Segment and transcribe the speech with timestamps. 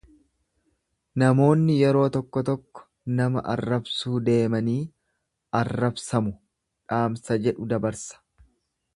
[1.23, 2.85] Namoonni yeroo tokko tokko
[3.19, 4.79] nama arrabsuu deemanii
[5.63, 6.33] arrabsamu
[6.93, 8.19] dhaamsa jedhu dabarsa.